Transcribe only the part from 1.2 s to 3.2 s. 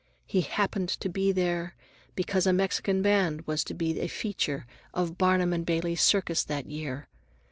there because a Mexican